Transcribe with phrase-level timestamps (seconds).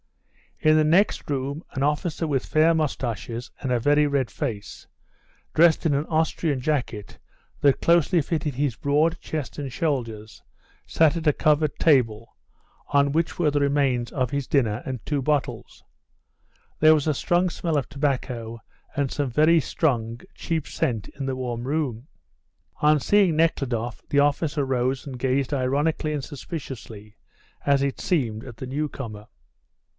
[0.61, 4.87] In the next room an officer with fair moustaches and a very red face,
[5.53, 7.19] dressed in an Austrian jacket
[7.61, 10.41] that closely fitted his broad chest and shoulders,
[10.87, 12.35] sat at a covered table,
[12.87, 15.83] on which were the remains of his dinner and two bottles;
[16.79, 18.59] there was a strong smell of tobacco
[18.95, 22.07] and some very strong, cheap scent in the warm room.
[22.81, 27.17] On seeing Nekhludoff the officer rose and gazed ironically and suspiciously,
[27.65, 29.27] as it seemed, at the newcomer.